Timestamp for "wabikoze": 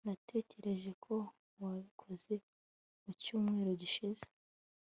1.61-2.33